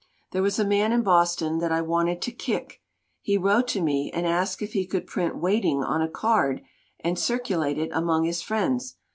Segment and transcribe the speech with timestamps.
[0.31, 2.81] "There was a man in Boston that I wanted to kick!
[3.21, 6.63] He wrote to me and asked if he could print Waiting on a card
[7.01, 8.95] and circulate it among his friends.